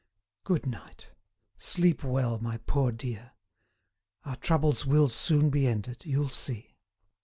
Good 0.45 0.65
night; 0.65 1.11
sleep 1.57 2.03
well, 2.03 2.39
my 2.39 2.57
poor 2.65 2.91
dear. 2.91 3.33
Our 4.25 4.35
troubles 4.37 4.83
will 4.83 5.09
soon 5.09 5.51
be 5.51 5.67
ended, 5.67 6.05
you'll 6.07 6.29
see." 6.29 6.75